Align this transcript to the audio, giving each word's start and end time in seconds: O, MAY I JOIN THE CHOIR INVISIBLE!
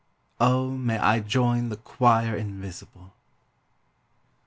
O, 0.39 0.71
MAY 0.71 0.97
I 0.97 1.19
JOIN 1.19 1.69
THE 1.69 1.75
CHOIR 1.77 2.35
INVISIBLE! 2.35 3.13